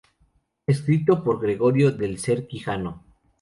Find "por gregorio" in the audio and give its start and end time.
1.23-1.91